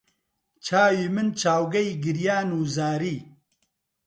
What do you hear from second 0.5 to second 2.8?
چاوی من چاوگەی گریان و